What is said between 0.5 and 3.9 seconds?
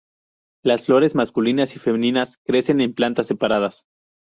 Las flores masculinas y femeninas crecen en plantas separadas.